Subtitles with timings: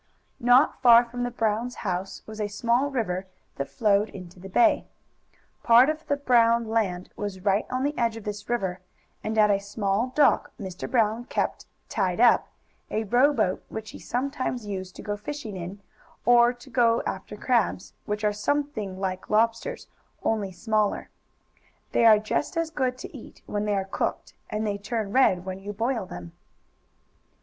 [0.39, 4.87] Not far from the Brown's house was a small river that flowed into the bay.
[5.61, 8.79] Part of the Brown land was right on the edge of this river
[9.23, 10.89] and at a small dock Mr.
[10.89, 12.47] Brown kept, tied up,
[12.89, 15.79] a rowboat which he sometimes used to go fishing in,
[16.25, 19.87] or to go after crabs, which are something like lobsters,
[20.23, 21.11] only smaller.
[21.91, 25.45] They are just as good to eat when they are cooked, and they turn red
[25.45, 26.31] when you boil them.